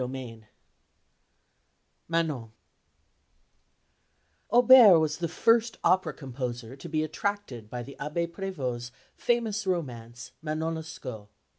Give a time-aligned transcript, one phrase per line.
[0.01, 0.47] VI
[2.07, 2.51] "MANON"
[4.51, 10.31] Auber was the first opera composer to be attracted by the Abbé Prévost's famous romance
[10.41, 11.27] Manon Lescaut.